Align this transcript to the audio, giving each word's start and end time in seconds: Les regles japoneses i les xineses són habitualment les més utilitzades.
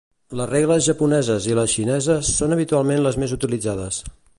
Les 0.37 0.47
regles 0.51 0.87
japoneses 0.87 1.47
i 1.51 1.59
les 1.61 1.75
xineses 1.75 2.33
són 2.41 2.57
habitualment 2.59 3.05
les 3.09 3.23
més 3.25 3.39
utilitzades. 3.41 4.07